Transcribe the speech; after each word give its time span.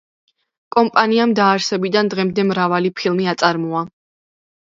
კომპანიამ 0.75 1.33
დაარსებიდან 1.39 2.09
დღემდე 2.13 2.45
მრავალი 2.53 2.93
ფილმი 3.01 3.31
აწარმოა. 3.35 3.83